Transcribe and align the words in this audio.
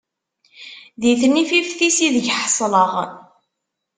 Di 1.01 1.11
tnifift-is 1.21 1.97
ideg 2.07 2.27
ḥesleɣ. 2.39 2.91